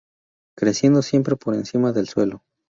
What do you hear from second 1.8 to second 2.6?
del suelo.